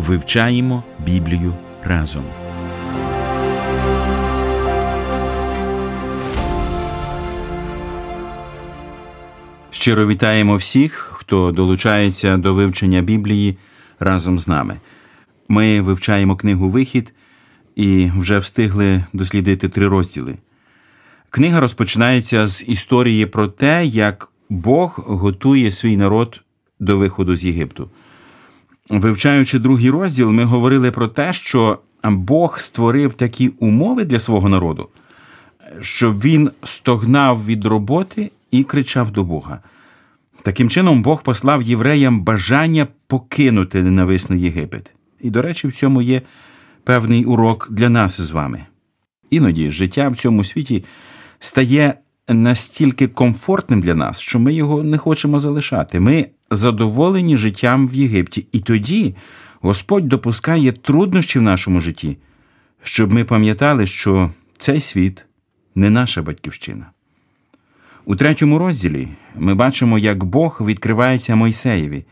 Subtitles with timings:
[0.00, 1.54] Вивчаємо Біблію
[1.84, 2.24] разом.
[9.70, 13.56] Щиро вітаємо всіх, хто долучається до вивчення Біблії
[13.98, 14.76] разом з нами.
[15.48, 17.12] Ми вивчаємо книгу Вихід
[17.76, 20.34] і вже встигли дослідити три розділи.
[21.30, 26.40] Книга розпочинається з історії про те, як Бог готує свій народ
[26.80, 27.90] до виходу з Єгипту.
[28.90, 34.88] Вивчаючи другий розділ, ми говорили про те, що Бог створив такі умови для свого народу,
[35.80, 39.60] щоб він стогнав від роботи і кричав до Бога.
[40.42, 44.94] Таким чином, Бог послав євреям бажання покинути ненависний Єгипет.
[45.20, 46.22] І, до речі, в цьому є
[46.84, 48.64] певний урок для нас з вами.
[49.30, 50.84] Іноді життя в цьому світі
[51.38, 51.94] стає
[52.28, 56.00] настільки комфортним для нас, що ми його не хочемо залишати.
[56.00, 58.46] Ми задоволені життям в Єгипті.
[58.52, 59.14] І тоді
[59.60, 62.16] Господь допускає труднощі в нашому житті,
[62.82, 65.24] щоб ми пам'ятали, що цей світ
[65.74, 66.86] не наша батьківщина.
[68.04, 72.04] У третьому розділі ми бачимо, як Бог відкривається Мойсеєві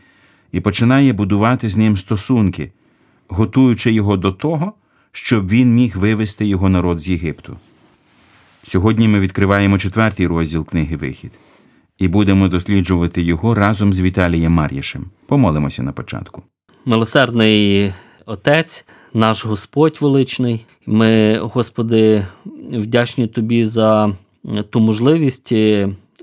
[0.51, 2.71] і починає будувати з ним стосунки,
[3.27, 4.73] готуючи його до того,
[5.11, 7.57] щоб він міг вивести його народ з Єгипту.
[8.63, 11.31] Сьогодні ми відкриваємо четвертий розділ книги Вихід
[11.99, 15.05] і будемо досліджувати його разом з Віталієм Мар'яшем.
[15.27, 16.43] Помолимося на початку.
[16.85, 17.93] Милосердний
[18.25, 20.65] Отець, наш Господь величний.
[20.85, 22.25] Ми, Господи,
[22.71, 24.13] вдячні Тобі за
[24.69, 25.53] ту можливість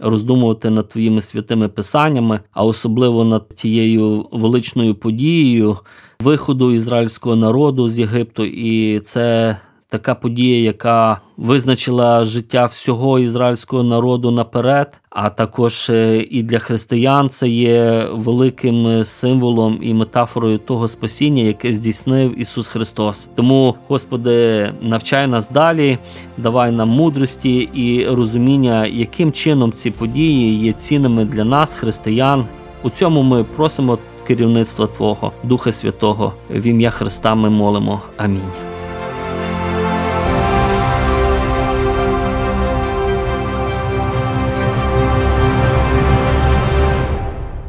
[0.00, 5.78] роздумувати над Твоїми святими писаннями, а особливо над тією величною подією
[6.20, 8.44] виходу ізраїльського народу з Єгипту.
[8.44, 9.56] І це
[9.88, 17.28] така подія, яка визначила життя всього ізраїльського народу наперед, а також е, і для християн
[17.28, 23.28] це є великим символом і метафорою того спасіння, яке здійснив Ісус Христос.
[23.34, 25.98] Тому, Господи, навчай нас далі,
[26.36, 32.44] давай нам мудрості і розуміння, яким чином ці події є цінними для нас, християн.
[32.82, 38.00] У цьому ми просимо керівництва Твого, Духа Святого, в ім'я Христа ми молимо.
[38.16, 38.75] Амінь.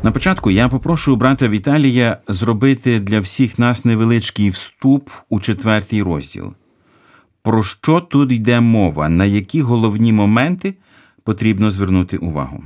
[0.08, 6.54] На початку я попрошу брата Віталія зробити для всіх нас невеличкий вступ у четвертий розділ.
[7.42, 10.74] Про що тут йде мова, на які головні моменти
[11.24, 12.64] потрібно звернути увагу?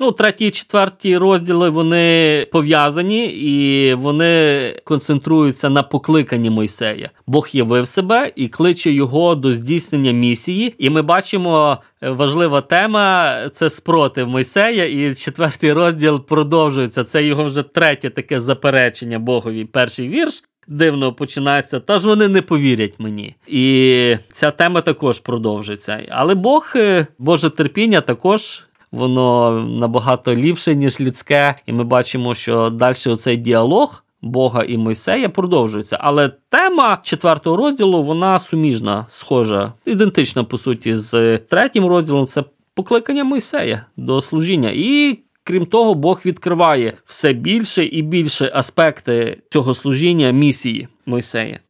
[0.00, 7.10] Ну, третій і четвертій розділи вони пов'язані і вони концентруються на покликанні Мойсея.
[7.26, 10.74] Бог явив себе і кличе його до здійснення місії.
[10.78, 14.84] І ми бачимо е, важлива тема це спротив Мойсея.
[14.84, 17.04] І четвертий розділ продовжується.
[17.04, 19.64] Це його вже третє таке заперечення Богові.
[19.64, 20.42] Перший вірш.
[20.70, 23.34] Дивно починається, та ж вони не повірять мені.
[23.46, 26.00] І ця тема також продовжиться.
[26.10, 28.62] Але Бог, е, Боже терпіння, також
[28.92, 29.50] воно
[29.80, 34.04] набагато ліпше, ніж людське, і ми бачимо, що далі оцей діалог.
[34.22, 41.38] Бога і Мойсея продовжується, але тема четвертого розділу вона суміжна, схожа, ідентична по суті з
[41.38, 42.26] третім розділом.
[42.26, 42.44] Це
[42.74, 44.70] покликання Мойсея до служіння.
[44.74, 51.60] І крім того, Бог відкриває все більше і більше аспекти цього служіння місії Мойсея.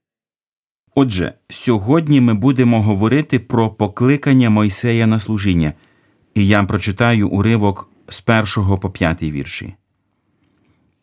[0.94, 5.72] Отже, сьогодні ми будемо говорити про покликання Мойсея на служіння.
[6.38, 9.74] І я прочитаю уривок з першого по п'ятий вірші.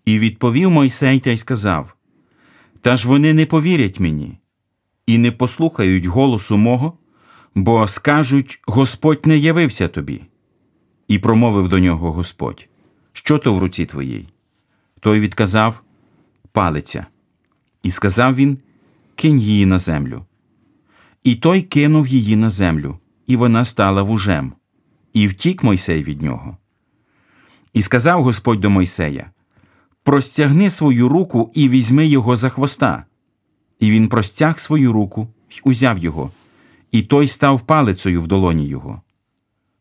[0.06, 1.96] І відповів Мойсей та й сказав:
[2.82, 4.38] Та ж вони не повірять мені,
[5.08, 6.98] і не послухають голосу мого,
[7.56, 10.22] бо скажуть Господь не явився тобі.
[11.08, 12.68] І промовив до нього Господь,
[13.14, 14.28] що то в руці твоїй?
[15.00, 15.84] Той відказав
[16.52, 17.06] Палиця.
[17.84, 18.58] І сказав він
[19.16, 20.26] Кинь її на землю.
[21.24, 24.54] І той кинув її на землю, і вона стала вужем
[25.16, 26.58] і втік Мойсей від нього.
[27.74, 29.32] І сказав Господь до Мойсея:
[30.04, 33.06] Простягни свою руку і візьми його за хвоста.
[33.80, 36.32] І він простяг свою руку й узяв його,
[36.92, 39.02] і той став палицею в долоні його,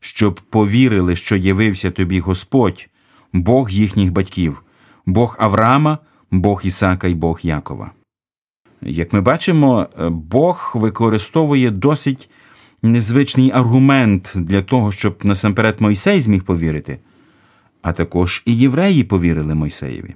[0.00, 2.88] щоб повірили, що явився тобі Господь,
[3.32, 4.62] Бог їхніх батьків,
[5.06, 5.98] Бог Авраама,
[6.30, 7.90] Бог Ісака й Бог Якова.
[8.82, 12.30] Як ми бачимо, Бог використовує досить
[12.84, 16.98] незвичний аргумент для того, щоб насамперед Мойсей зміг повірити,
[17.82, 20.14] а також і євреї повірили Мойсеєві.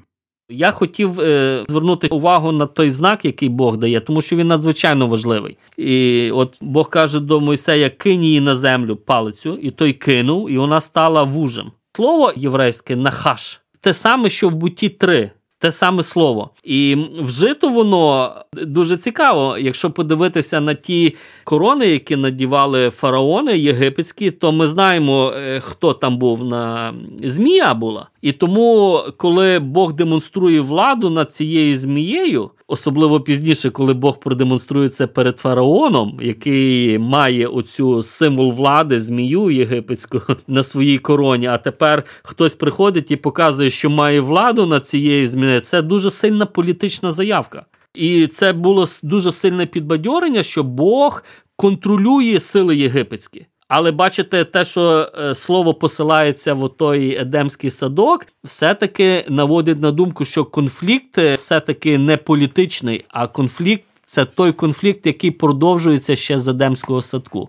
[0.50, 5.06] Я хотів е, звернути увагу на той знак, який Бог дає, тому що він надзвичайно
[5.06, 5.56] важливий.
[5.76, 10.58] І от Бог каже до Мойсея: кинь її на землю палицю, і той кинув, і
[10.58, 11.72] вона стала вужем.
[11.96, 16.50] Слово єврейське нахаш те саме, що в буті 3 те саме слово.
[16.64, 19.58] І вжито воно дуже цікаво.
[19.58, 21.14] Якщо подивитися на ті
[21.44, 26.94] корони, які надівали фараони єгипетські, то ми знаємо, е, хто там був на
[27.24, 28.08] змія була.
[28.22, 35.06] І тому, коли Бог демонструє владу над цією змією, особливо пізніше, коли Бог продемонструє це
[35.06, 42.54] перед фараоном, який має оцю символ влади, змію єгипетську на своїй короні, а тепер хтось
[42.54, 47.64] приходить і показує, що має владу над цією змією, це дуже сильна політична заявка.
[47.94, 51.24] І це було дуже сильне підбадьорення, що Бог
[51.56, 53.46] контролює сили єгипетські.
[53.68, 60.24] Але бачите, те, що е, слово посилається в той едемський садок, все-таки наводить на думку,
[60.24, 66.48] що конфлікт е, все-таки не політичний, а конфлікт це той конфлікт, який продовжується ще з
[66.48, 67.48] Едемського садку.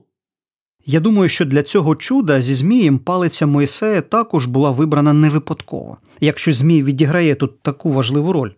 [0.85, 5.97] Я думаю, що для цього чуда зі Змієм палиця Моїсея також була вибрана не випадково,
[6.21, 8.51] якщо Змій відіграє тут таку важливу роль.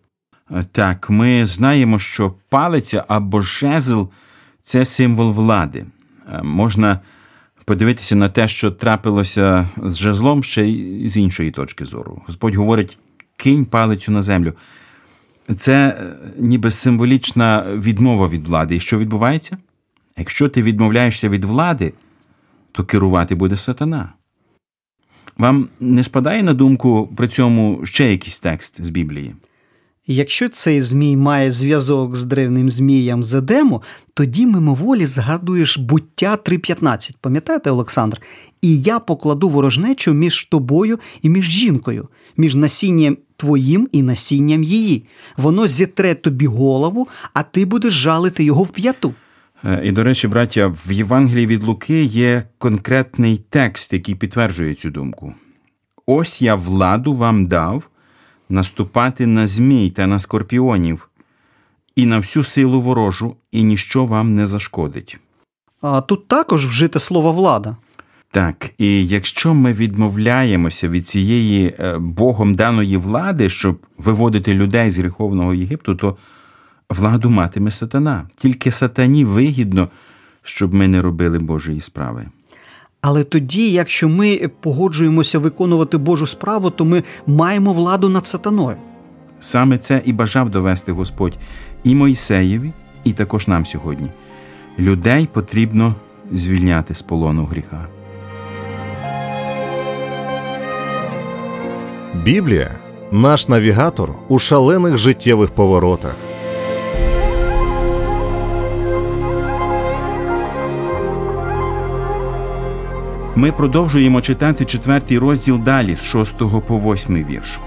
[0.51, 4.03] Е, так, ми знаємо, що палиця або жезл
[4.61, 5.85] це символ влади.
[6.43, 6.99] Можна
[7.65, 12.21] подивитися на те, що трапилося з жезлом ще й з іншої точки зору.
[12.27, 12.97] Господь говорить:
[13.37, 14.53] кинь палицю на землю.
[15.57, 18.75] Це е, ніби символічна відмова від влади.
[18.75, 19.57] І що відбувається?
[20.17, 21.93] Якщо ти відмовляєшся від влади,
[22.71, 24.13] то керувати буде сатана.
[25.37, 29.35] Вам не спадає на думку при цьому ще якийсь текст з Біблії?
[30.07, 33.81] Якщо цей змій має зв'язок з древним змієм з Едему,
[34.13, 37.11] тоді мимоволі згадуєш буття 3.15.
[37.21, 38.21] Пам'ятаєте, Олександр?
[38.61, 42.07] І я покладу ворожнечу між тобою і між жінкою,
[42.37, 45.03] між насінням твоїм і насінням її.
[45.37, 49.13] Воно зітре тобі голову, а ти будеш жалити його в п'яту.
[49.65, 54.89] Е, і, до речі, браття, в Євангелії від Луки є конкретний текст, який підтверджує цю
[54.89, 55.33] думку.
[56.05, 57.87] Ось я владу вам дав
[58.49, 61.09] наступати на змій та на скорпіонів,
[61.95, 65.17] і на всю силу ворожу, і ніщо вам не зашкодить.
[65.81, 67.75] А тут також вжите слово влада.
[68.31, 74.99] Так, і якщо ми відмовляємося від цієї е, Богом даної влади, щоб виводити людей з
[74.99, 76.17] гріховного Єгипту, то
[76.91, 78.27] владу матиме сатана.
[78.35, 79.87] Тільки сатані вигідно,
[80.43, 82.25] щоб ми не робили Божої справи.
[83.01, 88.77] Але тоді, якщо ми погоджуємося виконувати Божу справу, то ми маємо владу над сатаною.
[89.39, 91.37] Саме це і бажав довести Господь
[91.83, 92.71] і Мойсеєві,
[93.03, 94.07] і також нам сьогодні.
[94.79, 95.95] Людей потрібно
[96.31, 97.87] звільняти з полону гріха.
[102.23, 102.71] Біблія
[103.11, 106.15] наш навігатор у шалених життєвих поворотах.
[113.35, 117.59] Ми продовжуємо читати четвертий розділ далі, з шостого по восьмий вірш.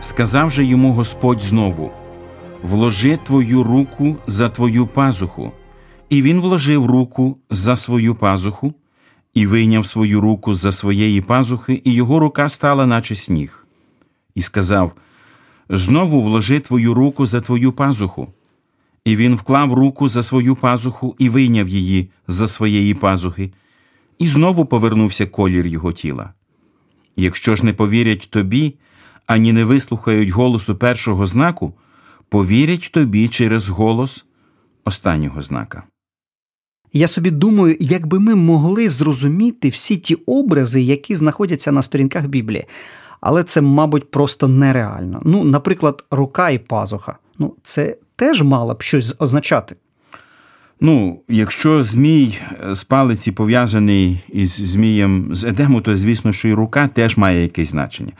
[0.00, 1.90] Сказав же йому Господь знову:
[2.62, 5.52] Вложи твою руку за твою пазуху.
[6.08, 8.74] І він вложив руку за свою пазуху,
[9.34, 13.66] і вийняв свою руку за своєї пазухи, і його рука стала, наче сніг.
[14.34, 14.92] І сказав:
[15.68, 18.28] Знову вложи твою руку за твою пазуху.
[19.04, 23.52] І він вклав руку за свою пазуху і вийняв її за своєї пазухи
[24.20, 26.32] і знову повернувся колір його тіла.
[27.16, 28.74] Якщо ж не повірять тобі,
[29.26, 31.74] ані не вислухають голосу першого знаку,
[32.28, 34.24] повірять тобі через голос
[34.84, 35.82] останнього знака.
[36.92, 42.64] Я собі думаю, якби ми могли зрозуміти всі ті образи, які знаходяться на сторінках Біблії.
[43.20, 45.22] Але це, мабуть, просто нереально.
[45.24, 47.18] Ну, наприклад, рука і пазуха.
[47.38, 49.76] Ну, це теж мало б щось означати.
[50.80, 52.38] Ну, якщо Змій
[52.70, 57.42] е, з палиці пов'язаний із Змієм з Едему, то звісно, що і рука теж має
[57.42, 58.12] якесь значення.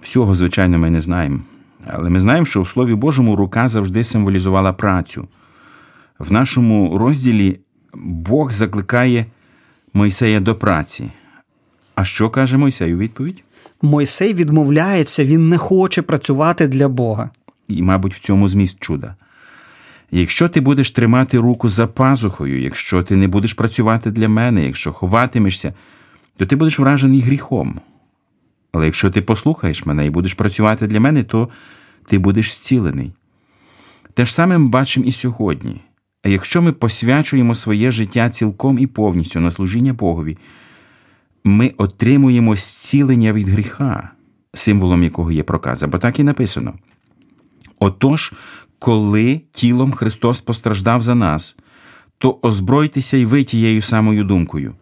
[0.00, 1.40] Всього, звичайно, ми не знаємо.
[1.86, 5.28] Але ми знаємо, що в Слові Божому рука завжди символізувала працю.
[6.18, 7.60] В нашому розділі
[8.04, 9.26] Бог закликає
[9.94, 11.10] Мойсея до праці.
[11.94, 13.44] А що каже Мойсей у відповідь?
[13.82, 17.30] Мойсей відмовляється, він не хоче працювати для Бога.
[17.68, 19.14] І, мабуть, в цьому зміст чуда.
[20.10, 24.92] Якщо ти будеш тримати руку за пазухою, якщо ти не будеш працювати для мене, якщо
[24.92, 25.74] ховатимешся,
[26.36, 27.80] то ти будеш вражений гріхом.
[28.72, 31.48] Але якщо ти послухаєш мене і будеш працювати для мене, то
[32.06, 33.12] ти будеш зцілений.
[34.14, 35.80] Те ж саме ми бачимо і сьогодні.
[36.22, 40.38] А якщо ми посвячуємо своє життя цілком і повністю на служіння Богові,
[41.44, 44.10] ми отримуємо зцілення від гріха,
[44.54, 46.74] символом якого є проказа, бо так і написано.
[47.78, 48.32] Отож,
[48.78, 51.56] коли тілом Христос постраждав за нас,
[52.18, 54.74] то озбройтеся й ви тією самою думкою,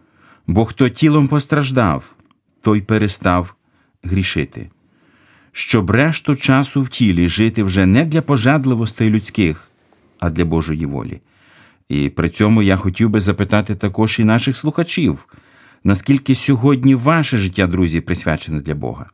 [0.47, 2.15] бо хто тілом постраждав,
[2.61, 3.55] той перестав
[4.03, 4.71] грішити,
[5.53, 9.71] щоб решту часу в тілі жити вже не для пожадливостей людських,
[10.21, 11.21] а для Божої волі.
[11.89, 15.29] І при цьому я хотів би запитати також і наших слухачів,
[15.85, 19.07] наскільки сьогодні ваше життя, друзі, присвячене для Бога,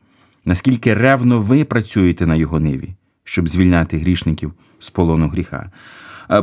[0.44, 2.94] наскільки ревно ви працюєте на його ниві,
[3.24, 5.70] щоб звільняти грішників з полону гріха.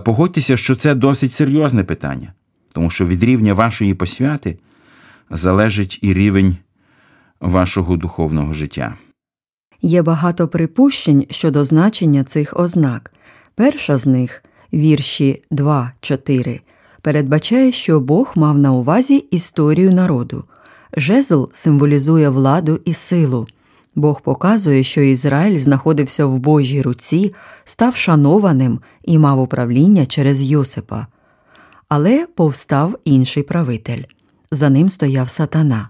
[0.06, 2.34] Погодьтеся, що це досить серйозне питання,
[2.74, 4.58] тому що від рівня вашої посвяти
[5.29, 6.58] залежить і рівень
[7.39, 8.96] вашого духовного життя.
[9.82, 13.13] Є багато припущень щодо значення цих ознак.
[13.56, 16.60] Перша з них, вірші 2-4,
[17.01, 20.44] передбачає, що Бог мав на увазі історію народу.
[20.98, 23.48] Жезл символізує владу і силу.
[23.98, 27.34] Бог показує, що Ізраїль знаходився в Божій руці,
[27.66, 31.08] став шанованим і мав управління через Йосипа.
[31.89, 34.04] Але повстав інший правитель.
[34.51, 35.89] За ним стояв сатана.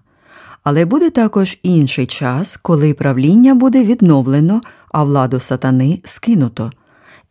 [0.63, 4.61] Але буде також інший час, коли правління буде відновлено,
[4.91, 6.71] а владу сатани скинуто.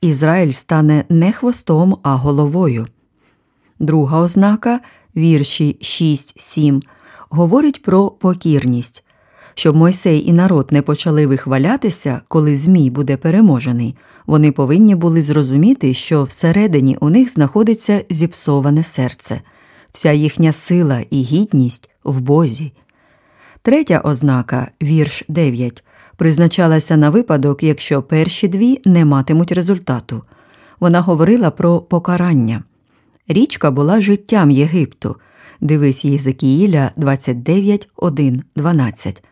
[0.01, 2.87] Ізраїль стане не хвостом, а головою.
[3.79, 4.81] Друга ознака,
[5.17, 6.83] вірші 6-7,
[7.31, 9.06] говорить про покірність.
[9.59, 13.97] Щоб Мойсей і народ не почали вихвалятися, коли Змій буде переможений,
[14.27, 19.41] вони повинні були зрозуміти, що всередині у них знаходиться зіпсоване серце,
[19.93, 22.73] вся їхня сила і гідність в Бозі.
[23.63, 25.85] Третя ознака, вірш 9,
[26.17, 30.23] призначалася на випадок, якщо перші дві не матимуть результату.
[30.81, 32.65] Вона говорила про покарання.
[33.29, 35.17] Річка була життям Єгипту.
[35.61, 39.23] Дивись Єзекіїля 29, 1, 12.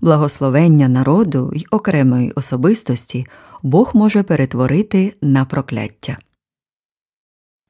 [0.00, 3.26] Благословення народу й окремої особистості
[3.62, 6.16] Бог може перетворити на прокляття.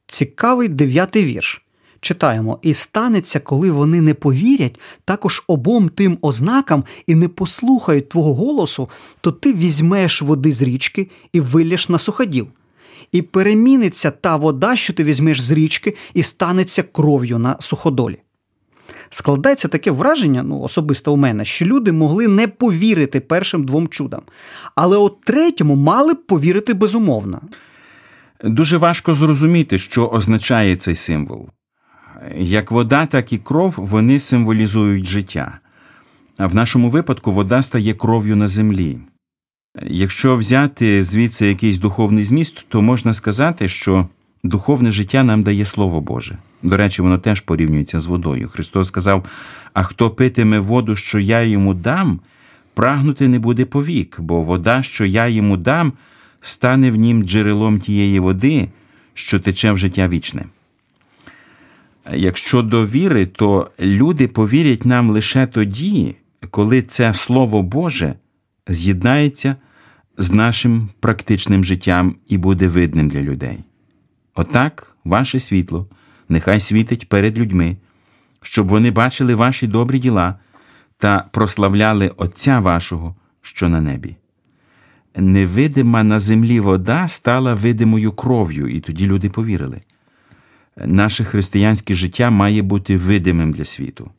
[0.06, 1.64] Цікавий дев'ятий вірш.
[2.00, 8.35] Читаємо: І станеться, коли вони не повірять, також обом тим ознакам і не послухають твого
[8.35, 8.88] голосу,
[9.20, 12.47] то ти візьмеш води з річки і вилєш на суходіл.
[13.12, 18.18] І переміниться та вода, що ти візьмеш з річки, і станеться кров'ю на суходолі.
[19.11, 24.23] Складається таке враження, ну особисто у мене, що люди могли не повірити першим двом чудам,
[24.75, 27.41] але от третьому мали б повірити безумовно.
[28.45, 31.49] Дуже важко зрозуміти, що означає цей символ.
[32.37, 35.59] Як вода, так і кров вони символізують життя.
[36.37, 38.99] А в нашому випадку вода стає кров'ю на землі.
[39.87, 44.09] Якщо взяти звідси якийсь духовний зміст, то можна сказати, що
[44.45, 46.38] духовне життя нам дає Слово Боже.
[46.62, 48.49] До речі, воно теж порівнюється з водою.
[48.49, 49.25] Христос сказав:
[49.73, 52.21] А хто питиме воду, що я йому дам,
[52.75, 55.93] прагнути не буде повік, бо вода, що я йому дам,
[56.41, 58.69] стане в нім джерелом тієї води,
[59.15, 60.45] що тече в життя вічне.
[62.15, 66.15] Якщо до віри, то люди повірять нам лише тоді,
[66.50, 68.15] коли це Слово Боже
[68.67, 69.57] з'єднається
[70.19, 73.59] з нашим практичним життям і буде видним для людей.
[74.35, 75.87] Отак, ваше світло
[76.28, 77.76] нехай світить перед людьми,
[78.42, 80.38] щоб вони бачили ваші добрі діла
[80.97, 84.16] та прославляли Отця вашого, що на небі.
[85.16, 89.80] Невидима на землі вода стала видимою кров'ю, і тоді люди повірили.
[90.76, 94.11] Наше християнське життя має бути видимим для світу.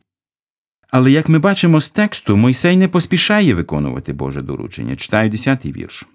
[0.90, 4.96] Але як ми бачимо з тексту, Мойсей не поспішає виконувати Боже доручення.
[4.96, 6.06] Читаю 10-й вірш.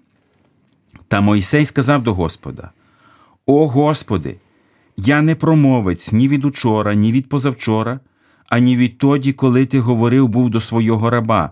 [1.08, 2.70] Та Мойсей сказав до Господа:
[3.46, 4.36] О Господи,
[4.96, 8.00] я не промовець ні від учора, ні від позавчора,
[8.48, 11.50] ані відтоді, коли ти говорив був до свого раба,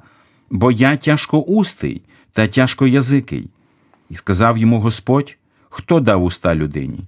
[0.50, 3.50] бо я тяжкоустий та тяжкоязикий.
[4.10, 5.36] І сказав йому Господь,
[5.68, 6.98] хто дав уста людині,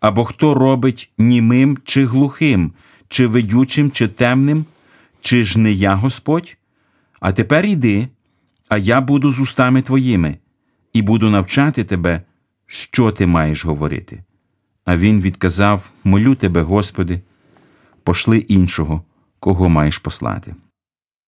[0.00, 2.72] або хто робить німим чи глухим,
[3.08, 4.64] чи видючим, чи темним,
[5.20, 6.56] чи ж не я Господь?
[7.20, 8.08] А тепер йди,
[8.68, 10.36] а я буду з устами твоїми,
[10.92, 12.22] і буду навчати тебе,
[12.66, 14.24] що ти маєш говорити.
[14.90, 17.20] А він відказав: Молю тебе, Господи,
[18.02, 19.02] пошли іншого,
[19.40, 20.54] кого маєш послати.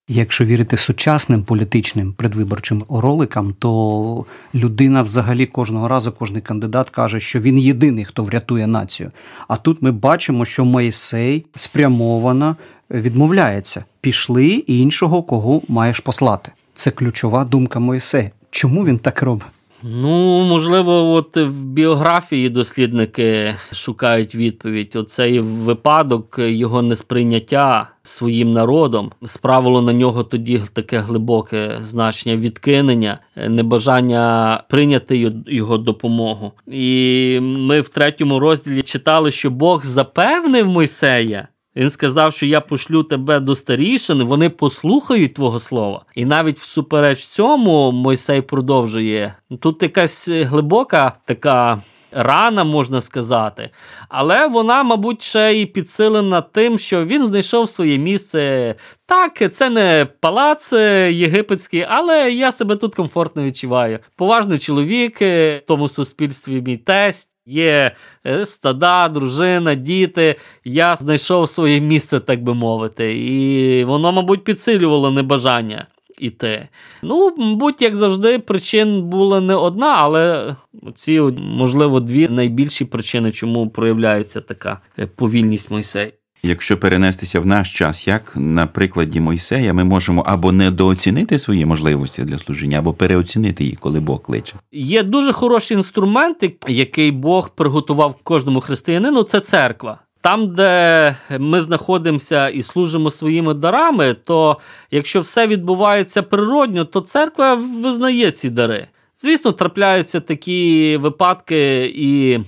[0.09, 7.41] Якщо вірити сучасним політичним предвиборчим роликам, то людина взагалі кожного разу, кожний кандидат каже, що
[7.41, 9.11] він єдиний, хто врятує націю.
[9.49, 12.57] А тут ми бачимо, що Моїсей спрямовано
[12.91, 16.53] відмовляється: пішли іншого, кого маєш послати.
[16.75, 18.31] Це ключова думка Моїсея.
[18.51, 19.47] Чому він так робить?
[19.85, 24.97] Ну, можливо, от в біографії дослідники шукають відповідь.
[24.97, 34.63] Оцей випадок його несприйняття своїм народом справило на нього тоді таке глибоке значення відкинення, небажання
[34.69, 36.53] прийняти його допомогу.
[36.67, 41.49] І ми в третьому розділі читали, що Бог запевнив Мойсея.
[41.77, 46.05] Він сказав, що я пошлю тебе до старішин, вони послухають твого слова.
[46.15, 49.35] І навіть всупереч цьому Мойсей продовжує.
[49.61, 51.83] Тут якась глибока така.
[52.15, 53.71] Рана, можна сказати,
[54.09, 58.75] але вона, мабуть, ще й підсилена тим, що він знайшов своє місце.
[59.07, 60.73] Так, це не палац
[61.11, 63.99] єгипетський, але я себе тут комфортно відчуваю.
[64.17, 67.32] Поважний чоловік в тому суспільстві мій тесть.
[67.47, 67.97] Є
[68.27, 70.37] е, стада, дружина, діти.
[70.65, 75.87] Я знайшов своє місце, так би мовити, і воно, мабуть, підсилювало небажання
[76.19, 76.69] іти.
[77.03, 80.57] Ну, мабуть, як завжди, причин була не одна, але
[80.97, 86.13] ці, можливо, дві найбільші причини, чому проявляється така е, повільність Мойсея.
[86.45, 92.23] Якщо перенестися в наш час, як на прикладі Мойсея, ми можемо або недооцінити свої можливості
[92.23, 94.55] для служіння, або переоцінити їх, коли Бог кличе.
[94.73, 96.37] Є дуже хороший інструмент,
[96.69, 99.23] який Бог приготував кожному християнину.
[99.23, 99.99] Це церква.
[100.21, 104.59] Там, де ми знаходимося і служимо своїми дарами, то
[104.91, 108.87] якщо все відбувається природньо, то церква визнає ці дари.
[109.21, 112.39] Звісно, трапляються такі випадки і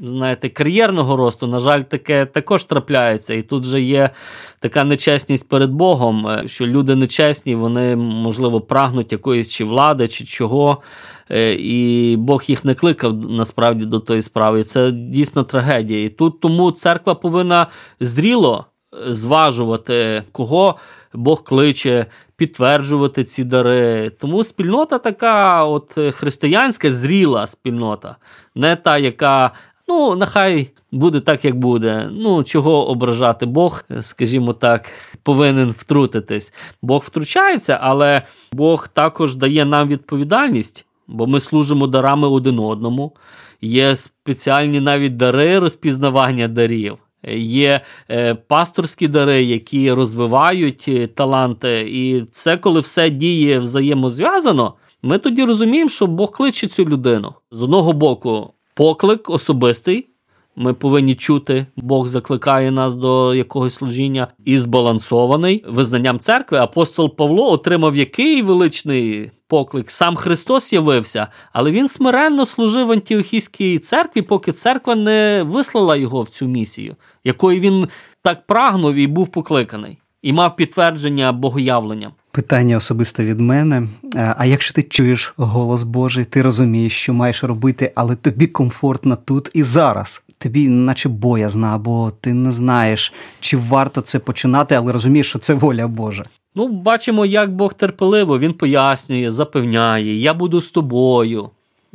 [0.00, 3.34] знаєте, кар'єрного росту, на жаль, таке також трапляється.
[3.34, 4.10] І тут же є
[4.58, 10.24] така нечесність перед Богом, е, що люди нечесні, вони, можливо, прагнуть якоїсь чи влади, чи
[10.24, 10.82] чого.
[11.30, 14.60] Е, і Бог їх не кликав насправді до тої справи.
[14.60, 16.04] І Це дійсно трагедія.
[16.04, 17.66] І тут тому церква повинна
[18.00, 20.76] зріло е, зважувати, кого
[21.14, 22.06] Бог кличе,
[22.36, 24.10] підтверджувати ці дари.
[24.20, 28.16] Тому спільнота така, от християнська, зріла спільнота,
[28.54, 29.50] не та, яка
[29.92, 32.10] Ну, нехай буде так, як буде.
[32.12, 34.88] Ну, чого ображати Бог, скажімо так,
[35.22, 36.52] повинен втрутитись.
[36.82, 43.12] Бог втручається, але Бог також дає нам відповідальність, бо ми служимо дарами один одному.
[43.60, 46.96] Є спеціальні навіть дари розпізнавання дарів.
[47.36, 55.18] Є е, пасторські дари, які розвивають е, таланти, і це, коли все діє взаємозв'язано, ми
[55.18, 60.08] тоді розуміємо, що Бог кличе цю людину з одного боку поклик особистий.
[60.56, 66.58] Ми повинні чути, Бог закликає нас до якогось служіння і збалансований визнанням церкви.
[66.58, 69.90] Апостол Павло отримав який величний поклик.
[69.90, 76.22] Сам Христос явився, але він смиренно служив в Антіохійській церкві, поки церква не вислала його
[76.22, 77.88] в цю місію, якої він
[78.22, 82.12] так прагнув і був покликаний, і мав підтвердження богоявленням.
[82.34, 83.82] Питання особисте від мене.
[84.14, 89.18] Е, а якщо ти чуєш голос Божий, ти розумієш, що маєш робити, але тобі комфортно
[89.24, 90.24] тут і зараз.
[90.38, 95.54] Тобі, наче боязна, або ти не знаєш, чи варто це починати, але розумієш, що це
[95.54, 96.24] воля Божа.
[96.54, 101.50] Ну, бачимо, як Бог терпеливо, він пояснює, запевняє, я буду з тобою.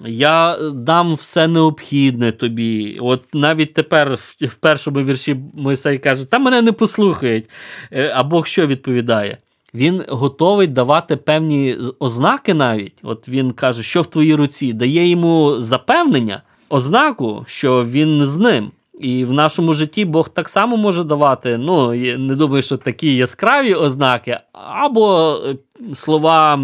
[0.05, 2.97] Я дам все необхідне тобі.
[3.01, 7.49] От навіть тепер в першому вірші Мойсей каже, та мене не послухають.
[7.91, 9.37] Е, а Бог що відповідає?
[9.77, 12.93] Він готовий давати певні ознаки навіть.
[13.03, 18.71] От він каже, що в твоїй руці, дає йому запевнення, ознаку, що він з ним.
[18.99, 21.57] І в нашому житті Бог так само може давати.
[21.57, 25.55] Ну, не думаю, що такі яскраві ознаки, або е,
[25.95, 26.59] слова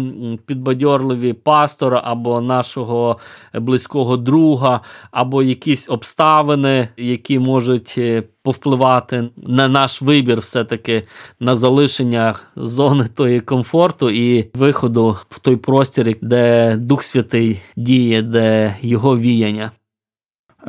[0.46, 3.18] підбадьорливі пастора, або нашого
[3.54, 11.02] близького друга, або якісь обставини, які можуть е, повпливати на наш вибір, все-таки
[11.40, 18.76] на залишення зони тої комфорту і виходу в той простір, де Дух Святий діє, де
[18.82, 19.70] його віяння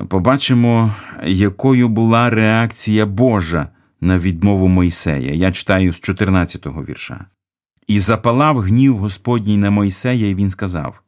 [0.08, 3.70] побачимо, якою була реакція Божа
[4.02, 5.34] на відмову Мойсея.
[5.34, 7.26] Я читаю з 14-го вірша.
[7.88, 11.02] І запалав гнів Господній на Мойсея, і він сказав: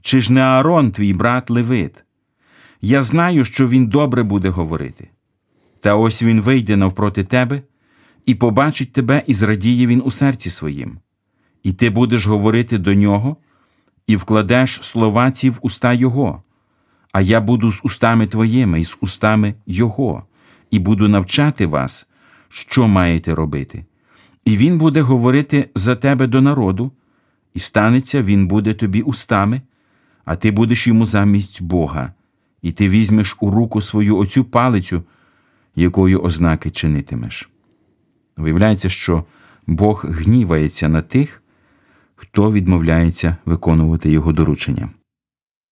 [0.00, 2.04] Чи ж не Аарон, твій брат Левит?
[2.82, 5.08] Я знаю, що він добре буде говорити.
[5.80, 7.62] Та ось він вийде навпроти тебе
[8.26, 10.98] і побачить тебе, і зрадіє він у серці своїм,
[11.62, 13.36] і ти будеш говорити до нього,
[14.06, 16.42] і вкладеш слова ці в уста Його
[17.12, 20.24] а я буду з устами твоїми і з устами Його,
[20.70, 22.06] і буду навчати вас,
[22.48, 23.84] що маєте робити.
[24.44, 26.92] І Він буде говорити за тебе до народу,
[27.54, 29.62] і станеться Він буде тобі устами,
[30.24, 32.12] а ти будеш йому замість Бога,
[32.62, 35.02] і ти візьмеш у руку свою оцю палицю,
[35.76, 37.50] якою ознаки чинитимеш.
[38.36, 39.24] Виявляється, що
[39.66, 41.42] Бог гнівається на тих,
[42.16, 44.88] хто відмовляється виконувати його доручення.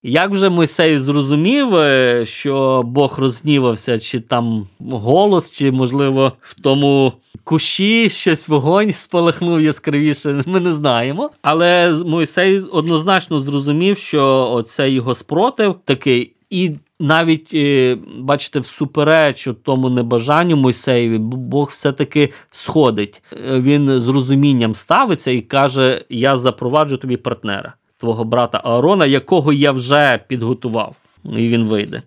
[0.02, 7.12] Як вже Мойсей зрозумів, е, що Бог розгнівався, чи там голос, чи, можливо, в тому
[7.44, 11.30] кущі щось вогонь спалахнув яскравіше, ми не знаємо.
[11.42, 19.90] Але Мойсей однозначно зрозумів, що оцей його спротив такий, і навіть, е, бачите, всупереч тому
[19.90, 23.22] небажанню Мойсеєві, Бог все-таки сходить.
[23.32, 29.52] Е, він з розумінням ставиться і каже: Я запроваджу тобі партнера твого брата Аарона, якого
[29.52, 32.02] я вже підготував, і він вийде.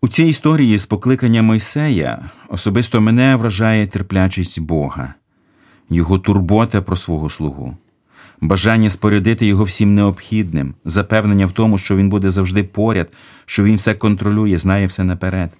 [0.00, 5.14] У цій історії з покликання Мойсея особисто мене вражає терплячість Бога,
[5.90, 7.76] його турбота про свого слугу,
[8.40, 13.12] бажання спорядити його всім необхідним, запевнення в тому, що він буде завжди поряд,
[13.46, 15.50] що він все контролює, знає все наперед.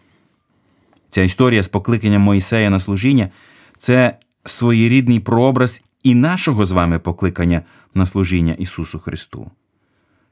[1.09, 3.29] Ця історія з покликанням Мойсея на служіння
[3.77, 7.63] це своєрідний прообраз і нашого з вами покликання
[7.95, 9.51] на служіння Ісусу Христу.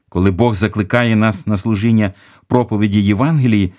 [0.09, 2.13] Коли Бог закликає нас на служіння
[2.47, 3.73] проповіді Євангелії,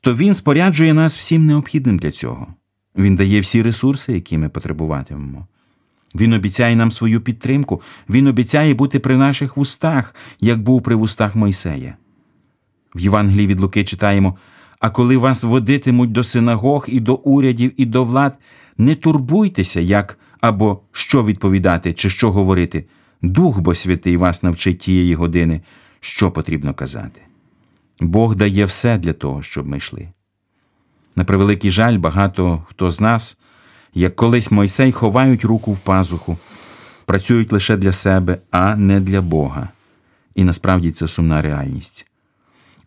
[0.00, 2.46] то Він споряджує нас всім необхідним для цього.
[2.96, 5.46] Він дає всі ресурси, які ми потребуватимемо.
[6.14, 11.36] Він обіцяє нам свою підтримку, Він обіцяє бути при наших вустах, як був при вустах
[11.36, 11.96] Мойсея.
[12.94, 14.36] В Євангелії від Луки читаємо:
[14.80, 18.38] а коли вас водитимуть до синагог і до урядів, і до влад,
[18.78, 22.84] не турбуйтеся, як або що відповідати, чи що говорити.
[23.22, 25.60] Дух бо святий вас навчить тієї години,
[26.00, 27.20] що потрібно казати.
[28.00, 30.08] Бог дає все для того, щоб ми йшли.
[31.16, 33.38] На превеликий жаль, багато хто з нас,
[33.94, 36.38] як колись Мойсей, ховають руку в пазуху,
[37.04, 39.68] працюють лише для себе, а не для Бога.
[40.34, 42.06] І насправді це сумна реальність.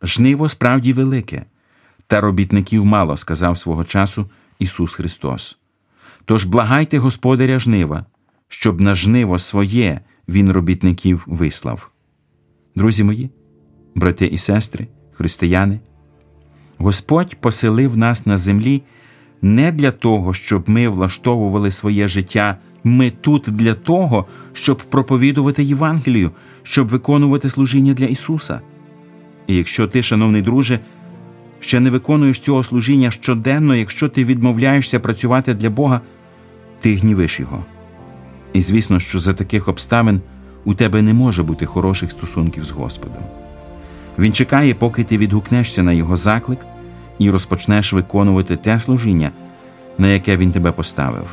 [0.01, 1.45] Жниво справді велике,
[2.07, 5.58] та робітників мало, сказав свого часу Ісус Христос.
[6.29, 8.05] Тож благайте Господаря жнива,
[8.47, 11.91] щоб на жниво своє Він робітників вислав.
[12.75, 13.29] Друзі мої,
[13.95, 15.79] брати і сестри, християни,
[16.77, 18.83] Господь поселив нас на землі
[19.41, 22.57] не для того, щоб ми влаштовували своє життя.
[22.83, 26.31] Ми тут для того, щоб проповідувати Євангелію,
[26.63, 28.61] щоб виконувати служіння для Ісуса.
[29.47, 30.79] І якщо ти, шановний друже,
[31.59, 36.01] ще не виконуєш цього служіння щоденно, якщо ти відмовляєшся працювати для Бога,
[36.79, 37.65] ти гнівиш Його.
[38.53, 40.21] І звісно, що за таких обставин
[40.65, 43.23] у тебе не може бути хороших стосунків з Господом.
[44.19, 46.59] Він чекає, поки ти відгукнешся на Його заклик
[47.19, 49.31] і розпочнеш виконувати те служіння,
[49.97, 51.27] на яке Він тебе поставив.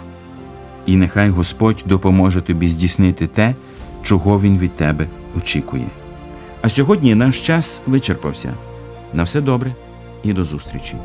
[0.87, 3.55] І нехай Господь допоможе тобі здійснити те,
[4.03, 5.07] чого Він від тебе
[5.37, 5.87] очікує.
[6.63, 8.55] А сьогодні наш час вичерпався.
[9.13, 9.75] На все добре
[10.23, 10.97] і до зустрічі!